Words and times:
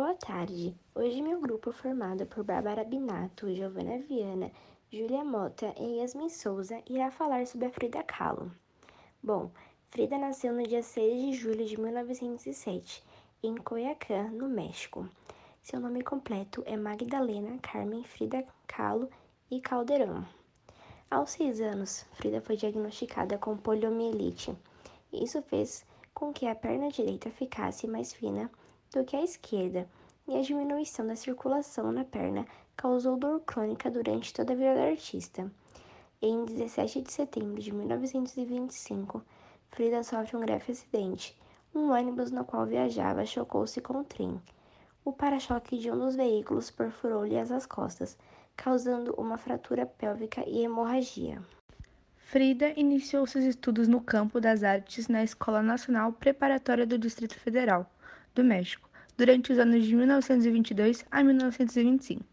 boa 0.00 0.14
tarde. 0.14 0.74
Hoje 0.94 1.20
meu 1.20 1.38
grupo 1.38 1.70
formado 1.72 2.24
por 2.24 2.42
Bárbara 2.42 2.82
Binato, 2.84 3.54
Giovana 3.54 3.98
Viana, 3.98 4.50
Júlia 4.90 5.22
Mota 5.22 5.74
e 5.78 5.98
Yasmin 6.00 6.30
Souza 6.30 6.82
irá 6.88 7.10
falar 7.10 7.46
sobre 7.46 7.66
a 7.66 7.70
Frida 7.70 8.02
Kahlo. 8.02 8.50
Bom, 9.22 9.50
Frida 9.90 10.16
nasceu 10.16 10.54
no 10.54 10.62
dia 10.62 10.82
6 10.82 11.20
de 11.20 11.32
julho 11.34 11.66
de 11.66 11.78
1907, 11.78 13.04
em 13.42 13.54
Coyacán, 13.56 14.30
no 14.30 14.48
México. 14.48 15.06
Seu 15.62 15.78
nome 15.78 16.02
completo 16.02 16.62
é 16.64 16.78
Magdalena 16.78 17.58
Carmen 17.58 18.02
Frida 18.02 18.42
Kahlo 18.66 19.10
e 19.50 19.60
Calderão. 19.60 20.26
Aos 21.10 21.32
seis 21.32 21.60
anos, 21.60 22.06
Frida 22.14 22.40
foi 22.40 22.56
diagnosticada 22.56 23.36
com 23.36 23.54
poliomielite. 23.54 24.56
Isso 25.12 25.42
fez 25.42 25.84
com 26.14 26.32
que 26.32 26.46
a 26.46 26.54
perna 26.54 26.88
direita 26.88 27.30
ficasse 27.30 27.86
mais 27.86 28.14
fina 28.14 28.50
do 28.92 29.04
que 29.04 29.16
a 29.16 29.22
esquerda, 29.22 29.88
e 30.26 30.36
a 30.36 30.42
diminuição 30.42 31.06
da 31.06 31.16
circulação 31.16 31.92
na 31.92 32.04
perna 32.04 32.46
causou 32.76 33.16
dor 33.16 33.40
crônica 33.40 33.90
durante 33.90 34.32
toda 34.34 34.52
a 34.52 34.56
vida 34.56 34.74
da 34.74 34.84
artista. 34.84 35.50
Em 36.20 36.44
17 36.44 37.02
de 37.02 37.12
setembro 37.12 37.60
de 37.60 37.72
1925, 37.72 39.22
Frida 39.70 40.02
sofre 40.02 40.36
um 40.36 40.40
grave 40.40 40.72
acidente. 40.72 41.38
Um 41.74 41.92
ônibus 41.92 42.30
no 42.30 42.44
qual 42.44 42.66
viajava 42.66 43.24
chocou-se 43.24 43.80
com 43.80 44.00
o 44.00 44.04
trem. 44.04 44.40
O 45.04 45.12
para-choque 45.12 45.78
de 45.78 45.90
um 45.90 45.98
dos 45.98 46.16
veículos 46.16 46.70
perfurou-lhe 46.70 47.38
as 47.38 47.64
costas, 47.66 48.18
causando 48.56 49.14
uma 49.14 49.38
fratura 49.38 49.86
pélvica 49.86 50.44
e 50.46 50.62
hemorragia. 50.62 51.40
Frida 52.16 52.72
iniciou 52.76 53.26
seus 53.26 53.44
estudos 53.44 53.88
no 53.88 54.00
campo 54.00 54.40
das 54.40 54.62
artes 54.62 55.08
na 55.08 55.22
Escola 55.22 55.62
Nacional 55.62 56.12
Preparatória 56.12 56.86
do 56.86 56.98
Distrito 56.98 57.38
Federal 57.38 57.88
do 58.34 58.44
México, 58.44 58.88
durante 59.16 59.52
os 59.52 59.58
anos 59.58 59.84
de 59.84 59.94
1922 59.94 61.04
a 61.10 61.22
1925. 61.22 62.24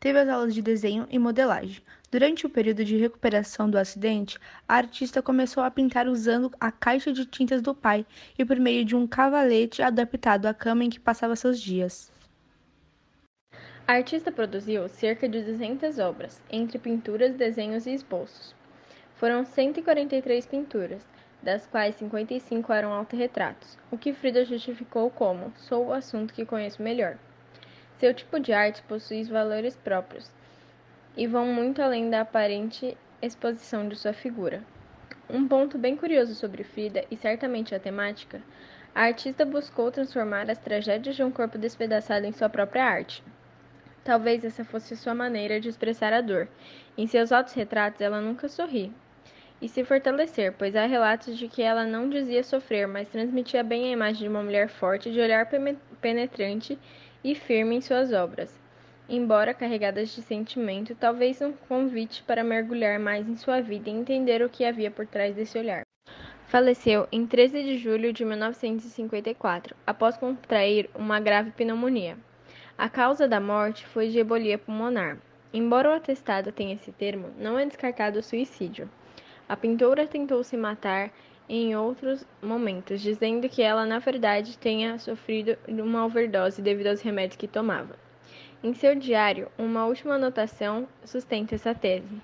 Teve 0.00 0.20
as 0.20 0.28
aulas 0.28 0.54
de 0.54 0.62
desenho 0.62 1.06
e 1.10 1.18
modelagem. 1.18 1.82
Durante 2.10 2.46
o 2.46 2.50
período 2.50 2.84
de 2.84 2.96
recuperação 2.96 3.68
do 3.68 3.76
acidente, 3.76 4.38
a 4.66 4.76
artista 4.76 5.20
começou 5.20 5.62
a 5.62 5.70
pintar 5.70 6.06
usando 6.06 6.50
a 6.60 6.70
caixa 6.70 7.12
de 7.12 7.26
tintas 7.26 7.60
do 7.60 7.74
pai 7.74 8.06
e 8.38 8.44
por 8.44 8.58
meio 8.58 8.84
de 8.84 8.94
um 8.94 9.06
cavalete 9.06 9.82
adaptado 9.82 10.46
à 10.46 10.54
cama 10.54 10.84
em 10.84 10.90
que 10.90 11.00
passava 11.00 11.34
seus 11.34 11.60
dias. 11.60 12.12
A 13.86 13.94
artista 13.94 14.30
produziu 14.30 14.88
cerca 14.88 15.28
de 15.28 15.42
200 15.42 15.98
obras, 15.98 16.40
entre 16.50 16.78
pinturas, 16.78 17.34
desenhos 17.34 17.86
e 17.86 17.92
esboços. 17.92 18.54
Foram 19.16 19.44
143 19.44 20.46
pinturas, 20.46 21.02
das 21.42 21.66
quais 21.66 21.94
55 21.96 22.72
eram 22.72 22.92
autorretratos, 22.92 23.78
o 23.90 23.98
que 23.98 24.12
Frida 24.12 24.44
justificou 24.44 25.10
como: 25.10 25.52
sou 25.56 25.86
o 25.86 25.92
assunto 25.92 26.34
que 26.34 26.44
conheço 26.44 26.82
melhor. 26.82 27.16
Seu 27.98 28.12
tipo 28.14 28.38
de 28.38 28.52
arte 28.52 28.82
possui 28.82 29.24
valores 29.24 29.76
próprios 29.76 30.30
e 31.16 31.26
vão 31.26 31.46
muito 31.46 31.82
além 31.82 32.08
da 32.08 32.20
aparente 32.20 32.96
exposição 33.20 33.88
de 33.88 33.96
sua 33.96 34.12
figura. 34.12 34.62
Um 35.28 35.46
ponto 35.46 35.76
bem 35.76 35.96
curioso 35.96 36.34
sobre 36.34 36.64
Frida 36.64 37.04
e 37.10 37.16
certamente 37.16 37.74
a 37.74 37.80
temática, 37.80 38.40
a 38.94 39.02
artista 39.02 39.44
buscou 39.44 39.90
transformar 39.90 40.50
as 40.50 40.58
tragédias 40.58 41.16
de 41.16 41.22
um 41.22 41.30
corpo 41.30 41.58
despedaçado 41.58 42.26
em 42.26 42.32
sua 42.32 42.48
própria 42.48 42.84
arte. 42.84 43.22
Talvez 44.02 44.44
essa 44.44 44.64
fosse 44.64 44.96
sua 44.96 45.14
maneira 45.14 45.60
de 45.60 45.68
expressar 45.68 46.12
a 46.12 46.20
dor. 46.20 46.48
Em 46.96 47.06
seus 47.06 47.30
autorretratos, 47.30 48.00
ela 48.00 48.20
nunca 48.20 48.48
sorri, 48.48 48.92
e 49.60 49.68
se 49.68 49.84
fortalecer, 49.84 50.52
pois 50.56 50.76
há 50.76 50.86
relatos 50.86 51.36
de 51.36 51.48
que 51.48 51.62
ela 51.62 51.84
não 51.84 52.08
dizia 52.08 52.42
sofrer, 52.44 52.86
mas 52.86 53.08
transmitia 53.08 53.62
bem 53.62 53.86
a 53.86 53.92
imagem 53.92 54.22
de 54.22 54.28
uma 54.28 54.42
mulher 54.42 54.68
forte, 54.68 55.10
de 55.10 55.20
olhar 55.20 55.48
penetrante 56.00 56.78
e 57.24 57.34
firme 57.34 57.76
em 57.76 57.80
suas 57.80 58.12
obras. 58.12 58.58
Embora 59.08 59.54
carregadas 59.54 60.14
de 60.14 60.22
sentimento, 60.22 60.94
talvez 60.94 61.40
um 61.40 61.52
convite 61.52 62.22
para 62.22 62.44
mergulhar 62.44 62.98
mais 63.00 63.28
em 63.28 63.36
sua 63.36 63.60
vida 63.60 63.88
e 63.88 63.92
entender 63.92 64.42
o 64.42 64.50
que 64.50 64.64
havia 64.64 64.90
por 64.90 65.06
trás 65.06 65.34
desse 65.34 65.58
olhar. 65.58 65.82
Faleceu 66.46 67.08
em 67.10 67.26
13 67.26 67.62
de 67.62 67.78
julho 67.78 68.12
de 68.12 68.24
1954, 68.24 69.74
após 69.86 70.16
contrair 70.16 70.88
uma 70.94 71.18
grave 71.18 71.50
pneumonia. 71.50 72.16
A 72.76 72.88
causa 72.88 73.26
da 73.26 73.40
morte 73.40 73.84
foi 73.86 74.08
de 74.08 74.18
ebolia 74.18 74.56
pulmonar. 74.56 75.18
Embora 75.52 75.90
o 75.90 75.92
atestado 75.92 76.52
tenha 76.52 76.74
esse 76.74 76.92
termo, 76.92 77.30
não 77.38 77.58
é 77.58 77.66
descartado 77.66 78.18
o 78.18 78.22
suicídio. 78.22 78.88
A 79.48 79.56
pintora 79.56 80.06
tentou 80.06 80.44
se 80.44 80.56
matar 80.56 81.10
em 81.48 81.74
outros 81.74 82.26
momentos, 82.42 83.00
dizendo 83.00 83.48
que 83.48 83.62
ela 83.62 83.86
na 83.86 83.98
verdade 83.98 84.58
tenha 84.58 84.98
sofrido 84.98 85.56
uma 85.66 86.04
overdose 86.04 86.60
devido 86.60 86.88
aos 86.88 87.00
remédios 87.00 87.38
que 87.38 87.48
tomava. 87.48 87.96
Em 88.62 88.74
seu 88.74 88.94
diário, 88.94 89.50
uma 89.56 89.86
última 89.86 90.16
anotação 90.16 90.86
sustenta 91.02 91.54
essa 91.54 91.74
tese. 91.74 92.20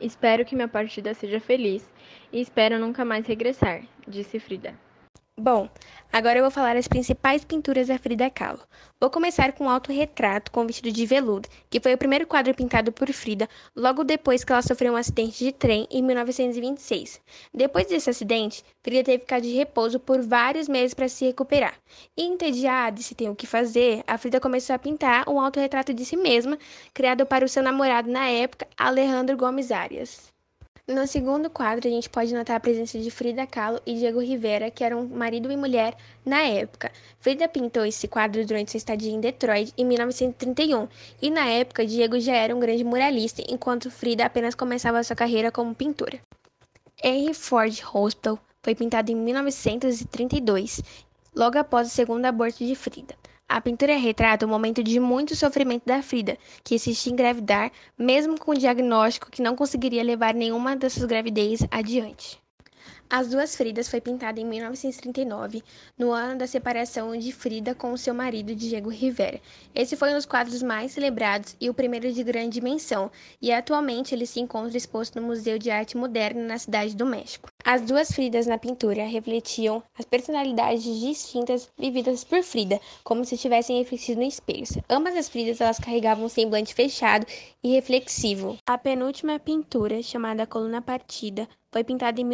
Espero 0.00 0.44
que 0.44 0.56
minha 0.56 0.66
partida 0.66 1.14
seja 1.14 1.38
feliz 1.38 1.88
e 2.32 2.40
espero 2.40 2.80
nunca 2.80 3.04
mais 3.04 3.26
regressar, 3.26 3.82
disse 4.08 4.40
Frida. 4.40 4.74
Bom, 5.36 5.68
agora 6.12 6.38
eu 6.38 6.44
vou 6.44 6.50
falar 6.50 6.76
as 6.76 6.86
principais 6.86 7.44
pinturas 7.44 7.88
da 7.88 7.98
Frida 7.98 8.30
Kahlo. 8.30 8.60
Vou 9.00 9.10
começar 9.10 9.52
com 9.52 9.66
o 9.66 9.68
autorretrato 9.68 10.52
com 10.52 10.64
vestido 10.64 10.92
de 10.92 11.04
veludo, 11.04 11.48
que 11.68 11.80
foi 11.80 11.92
o 11.92 11.98
primeiro 11.98 12.24
quadro 12.24 12.54
pintado 12.54 12.92
por 12.92 13.12
Frida 13.12 13.48
logo 13.74 14.04
depois 14.04 14.44
que 14.44 14.52
ela 14.52 14.62
sofreu 14.62 14.92
um 14.92 14.96
acidente 14.96 15.44
de 15.44 15.50
trem 15.50 15.88
em 15.90 16.02
1926. 16.04 17.20
Depois 17.52 17.88
desse 17.88 18.08
acidente, 18.08 18.64
Frida 18.80 19.02
teve 19.02 19.18
que 19.18 19.24
ficar 19.24 19.40
de 19.40 19.52
repouso 19.52 19.98
por 19.98 20.22
vários 20.22 20.68
meses 20.68 20.94
para 20.94 21.08
se 21.08 21.24
recuperar. 21.24 21.74
E 22.16 22.22
entediada 22.22 23.00
e 23.00 23.02
se 23.02 23.16
tem 23.16 23.28
o 23.28 23.34
que 23.34 23.46
fazer, 23.46 24.04
a 24.06 24.16
Frida 24.16 24.38
começou 24.38 24.76
a 24.76 24.78
pintar 24.78 25.28
um 25.28 25.40
autorretrato 25.40 25.92
de 25.92 26.04
si 26.04 26.16
mesma, 26.16 26.56
criado 26.94 27.26
para 27.26 27.44
o 27.44 27.48
seu 27.48 27.62
namorado 27.62 28.08
na 28.08 28.28
época, 28.28 28.68
Alejandro 28.76 29.36
Gomes 29.36 29.72
Arias. 29.72 30.33
No 30.86 31.06
segundo 31.06 31.48
quadro, 31.48 31.88
a 31.88 31.90
gente 31.90 32.10
pode 32.10 32.34
notar 32.34 32.56
a 32.56 32.60
presença 32.60 32.98
de 32.98 33.10
Frida 33.10 33.46
Kahlo 33.46 33.80
e 33.86 33.94
Diego 33.94 34.20
Rivera, 34.20 34.70
que 34.70 34.84
eram 34.84 35.08
marido 35.08 35.50
e 35.50 35.56
mulher 35.56 35.96
na 36.26 36.42
época. 36.42 36.92
Frida 37.20 37.48
pintou 37.48 37.86
esse 37.86 38.06
quadro 38.06 38.44
durante 38.44 38.70
sua 38.72 38.76
estadia 38.76 39.10
em 39.10 39.18
Detroit 39.18 39.72
em 39.78 39.84
1931, 39.86 40.86
e 41.22 41.30
na 41.30 41.48
época 41.48 41.86
Diego 41.86 42.20
já 42.20 42.34
era 42.34 42.54
um 42.54 42.60
grande 42.60 42.84
muralista, 42.84 43.42
enquanto 43.48 43.90
Frida 43.90 44.26
apenas 44.26 44.54
começava 44.54 45.02
sua 45.02 45.16
carreira 45.16 45.50
como 45.50 45.74
pintora. 45.74 46.20
Henry 47.02 47.32
Ford 47.32 47.74
Hospital 47.94 48.38
foi 48.62 48.74
pintado 48.74 49.10
em 49.10 49.16
1932, 49.16 50.82
logo 51.34 51.58
após 51.58 51.88
o 51.88 51.90
segundo 51.90 52.26
aborto 52.26 52.62
de 52.62 52.74
Frida. 52.74 53.14
A 53.48 53.60
pintura 53.60 53.96
retrata 53.96 54.46
o 54.46 54.48
momento 54.48 54.82
de 54.82 54.98
muito 54.98 55.36
sofrimento 55.36 55.84
da 55.84 56.02
Frida, 56.02 56.38
que 56.62 56.76
insiste 56.76 57.06
em 57.06 57.12
engravidar, 57.12 57.70
mesmo 57.96 58.38
com 58.38 58.52
o 58.52 58.58
diagnóstico 58.58 59.30
que 59.30 59.42
não 59.42 59.54
conseguiria 59.54 60.02
levar 60.02 60.34
nenhuma 60.34 60.74
dessas 60.74 61.04
gravidez 61.04 61.60
adiante. 61.70 62.42
As 63.08 63.28
Duas 63.28 63.54
Fridas 63.54 63.88
foi 63.88 64.00
pintada 64.00 64.40
em 64.40 64.44
1939, 64.44 65.62
no 65.96 66.10
ano 66.10 66.38
da 66.38 66.46
separação 66.46 67.16
de 67.16 67.32
Frida 67.32 67.74
com 67.74 67.96
seu 67.96 68.14
marido 68.14 68.54
Diego 68.54 68.88
Rivera. 68.88 69.40
Esse 69.74 69.96
foi 69.96 70.10
um 70.10 70.14
dos 70.14 70.26
quadros 70.26 70.62
mais 70.62 70.92
celebrados 70.92 71.54
e 71.60 71.68
o 71.68 71.74
primeiro 71.74 72.10
de 72.10 72.22
grande 72.22 72.60
dimensão, 72.60 73.10
e 73.40 73.52
atualmente 73.52 74.14
ele 74.14 74.26
se 74.26 74.40
encontra 74.40 74.76
exposto 74.76 75.20
no 75.20 75.26
Museu 75.26 75.58
de 75.58 75.70
Arte 75.70 75.96
Moderna 75.96 76.42
na 76.42 76.58
cidade 76.58 76.96
do 76.96 77.06
México. 77.06 77.50
As 77.64 77.82
duas 77.82 78.10
Fridas 78.10 78.46
na 78.46 78.58
pintura 78.58 79.04
refletiam 79.04 79.82
as 79.98 80.04
personalidades 80.04 80.82
distintas 80.82 81.70
vividas 81.78 82.24
por 82.24 82.42
Frida, 82.42 82.80
como 83.02 83.24
se 83.24 83.36
tivessem 83.36 83.78
refletido 83.78 84.20
no 84.20 84.26
espelho. 84.26 84.64
Ambas 84.88 85.16
as 85.16 85.28
Fridas 85.28 85.60
elas 85.60 85.78
carregavam 85.78 86.24
um 86.24 86.28
semblante 86.28 86.74
fechado 86.74 87.26
e 87.62 87.72
reflexivo. 87.72 88.56
A 88.66 88.78
penúltima 88.78 89.38
pintura, 89.38 90.02
chamada 90.02 90.46
Coluna 90.46 90.80
Partida, 90.80 91.48
foi 91.74 91.82
pintada 91.82 92.20
em 92.20 92.24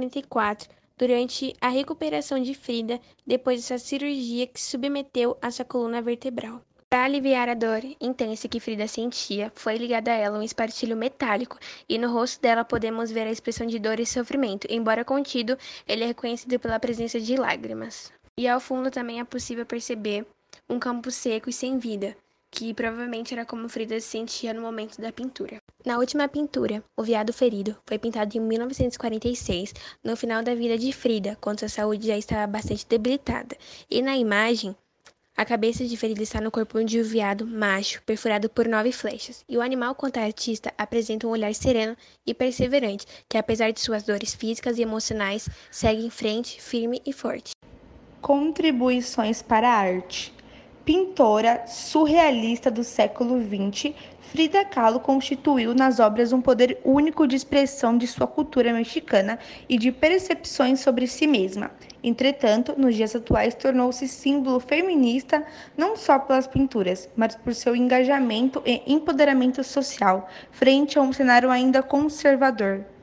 1944 0.00 0.68
durante 0.96 1.54
a 1.60 1.68
recuperação 1.68 2.42
de 2.42 2.54
Frida 2.54 3.00
depois 3.26 3.60
dessa 3.60 3.78
cirurgia 3.78 4.46
que 4.46 4.60
submeteu 4.60 5.36
a 5.40 5.50
sua 5.50 5.64
coluna 5.64 6.02
vertebral. 6.02 6.62
Para 6.90 7.04
aliviar 7.04 7.48
a 7.48 7.54
dor 7.54 7.82
intensa 8.00 8.48
que 8.48 8.58
Frida 8.58 8.88
sentia, 8.88 9.52
foi 9.54 9.76
ligado 9.76 10.08
a 10.08 10.12
ela 10.12 10.38
um 10.38 10.42
espartilho 10.42 10.96
metálico, 10.96 11.56
e 11.88 11.96
no 11.96 12.12
rosto 12.12 12.42
dela 12.42 12.64
podemos 12.64 13.12
ver 13.12 13.28
a 13.28 13.30
expressão 13.30 13.64
de 13.64 13.78
dor 13.78 14.00
e 14.00 14.04
sofrimento, 14.04 14.66
embora 14.68 15.04
contido, 15.04 15.56
ele 15.86 16.02
é 16.02 16.08
reconhecido 16.08 16.58
pela 16.58 16.80
presença 16.80 17.20
de 17.20 17.36
lágrimas. 17.36 18.12
E 18.36 18.48
ao 18.48 18.58
fundo 18.58 18.90
também 18.90 19.20
é 19.20 19.24
possível 19.24 19.64
perceber 19.64 20.26
um 20.68 20.80
campo 20.80 21.12
seco 21.12 21.48
e 21.48 21.52
sem 21.52 21.78
vida, 21.78 22.16
que 22.50 22.74
provavelmente 22.74 23.32
era 23.32 23.46
como 23.46 23.68
Frida 23.68 24.00
se 24.00 24.08
sentia 24.08 24.52
no 24.52 24.60
momento 24.60 25.00
da 25.00 25.12
pintura. 25.12 25.58
Na 25.84 25.98
última 25.98 26.28
pintura, 26.28 26.82
O 26.96 27.02
Viado 27.02 27.32
Ferido, 27.32 27.76
foi 27.86 27.98
pintado 27.98 28.36
em 28.36 28.40
1946, 28.40 29.72
no 30.04 30.16
final 30.16 30.42
da 30.42 30.54
vida 30.54 30.76
de 30.76 30.92
Frida, 30.92 31.38
quando 31.40 31.60
sua 31.60 31.68
saúde 31.68 32.08
já 32.08 32.18
estava 32.18 32.46
bastante 32.46 32.86
debilitada. 32.86 33.56
E 33.88 34.02
na 34.02 34.16
imagem, 34.16 34.74
a 35.36 35.44
cabeça 35.44 35.86
de 35.86 35.96
Frida 35.96 36.22
está 36.22 36.40
no 36.40 36.50
corpo 36.50 36.84
de 36.84 37.00
um 37.00 37.04
viado 37.04 37.46
macho, 37.46 38.02
perfurado 38.02 38.50
por 38.50 38.68
nove 38.68 38.92
flechas, 38.92 39.42
e 39.48 39.56
o 39.56 39.62
animal, 39.62 39.94
quanto 39.94 40.18
a 40.18 40.22
artista, 40.22 40.70
apresenta 40.76 41.26
um 41.26 41.30
olhar 41.30 41.54
sereno 41.54 41.96
e 42.26 42.34
perseverante, 42.34 43.06
que 43.26 43.38
apesar 43.38 43.70
de 43.70 43.80
suas 43.80 44.02
dores 44.02 44.34
físicas 44.34 44.76
e 44.76 44.82
emocionais, 44.82 45.48
segue 45.70 46.04
em 46.04 46.10
frente, 46.10 46.60
firme 46.60 47.00
e 47.06 47.12
forte. 47.12 47.52
Contribuições 48.20 49.40
para 49.40 49.66
a 49.66 49.78
arte. 49.78 50.39
Pintora 50.90 51.68
surrealista 51.68 52.68
do 52.68 52.82
século 52.82 53.40
XX, 53.40 53.94
Frida 54.22 54.64
Kahlo 54.64 54.98
constituiu 54.98 55.72
nas 55.72 56.00
obras 56.00 56.32
um 56.32 56.40
poder 56.40 56.80
único 56.84 57.28
de 57.28 57.36
expressão 57.36 57.96
de 57.96 58.08
sua 58.08 58.26
cultura 58.26 58.72
mexicana 58.72 59.38
e 59.68 59.78
de 59.78 59.92
percepções 59.92 60.80
sobre 60.80 61.06
si 61.06 61.28
mesma. 61.28 61.70
Entretanto, 62.02 62.74
nos 62.76 62.96
dias 62.96 63.14
atuais 63.14 63.54
tornou-se 63.54 64.08
símbolo 64.08 64.58
feminista 64.58 65.46
não 65.76 65.94
só 65.96 66.18
pelas 66.18 66.48
pinturas, 66.48 67.08
mas 67.14 67.36
por 67.36 67.54
seu 67.54 67.76
engajamento 67.76 68.60
e 68.66 68.82
empoderamento 68.92 69.62
social 69.62 70.28
frente 70.50 70.98
a 70.98 71.02
um 71.02 71.12
cenário 71.12 71.52
ainda 71.52 71.84
conservador. 71.84 72.84